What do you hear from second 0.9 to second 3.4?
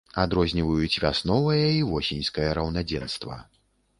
вясновае і восеньскае раўнадзенства.